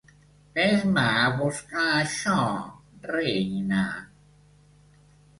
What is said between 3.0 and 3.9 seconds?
reina.